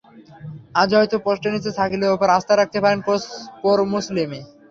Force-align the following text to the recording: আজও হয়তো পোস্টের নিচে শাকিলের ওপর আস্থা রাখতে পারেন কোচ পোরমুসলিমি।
আজও 0.75 0.97
হয়তো 0.99 1.17
পোস্টের 1.25 1.51
নিচে 1.53 1.69
শাকিলের 1.77 2.13
ওপর 2.15 2.27
আস্থা 2.31 2.53
রাখতে 2.55 2.77
পারেন 2.83 2.99
কোচ 3.07 3.21
পোরমুসলিমি। 3.61 4.39